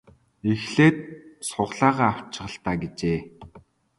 Эхлээд 0.51 0.97
сугалаагаа 1.49 2.09
авчих 2.13 2.47
л 2.53 2.55
даа 2.63 2.75
гэжээ. 2.81 3.19